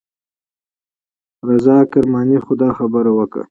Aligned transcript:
رضا 1.49 1.77
کرماني 1.91 2.37
خو 2.43 2.51
دا 2.61 2.69
خبره 2.77 3.11
وکړه. 3.15 3.43